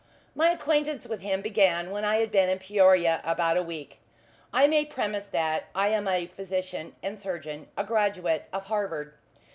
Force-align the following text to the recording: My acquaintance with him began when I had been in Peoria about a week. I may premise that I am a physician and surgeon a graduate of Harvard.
My 0.33 0.49
acquaintance 0.49 1.05
with 1.05 1.21
him 1.21 1.43
began 1.43 1.91
when 1.91 2.03
I 2.03 2.15
had 2.17 2.31
been 2.31 2.49
in 2.49 2.57
Peoria 2.57 3.21
about 3.23 3.55
a 3.55 3.61
week. 3.61 3.99
I 4.51 4.65
may 4.65 4.83
premise 4.83 5.25
that 5.25 5.65
I 5.75 5.89
am 5.89 6.07
a 6.07 6.25
physician 6.25 6.95
and 7.03 7.19
surgeon 7.19 7.67
a 7.77 7.83
graduate 7.83 8.47
of 8.51 8.65
Harvard. 8.65 9.13